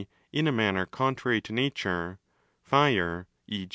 in 0.33 0.47
a 0.47 0.51
manner 0.51 0.87
contrary 0.87 1.39
to 1.39 1.53
nature 1.53 2.17
(fire, 2.63 3.27
e. 3.45 3.67